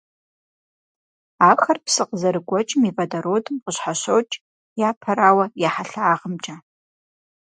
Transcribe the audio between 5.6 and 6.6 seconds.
я хьэлъагъымкӀэ.